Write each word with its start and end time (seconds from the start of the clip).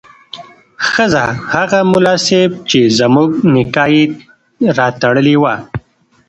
ښځه: 0.89 1.25
هغه 1.53 1.79
ملا 1.91 2.15
صیب 2.27 2.51
چې 2.69 2.79
زموږ 2.99 3.29
نکاح 3.55 3.89
یې 3.97 4.03
راتړلې 4.77 5.35
وه 5.41 5.55